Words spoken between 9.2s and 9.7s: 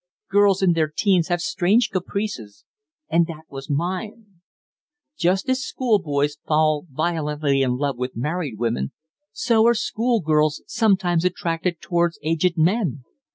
so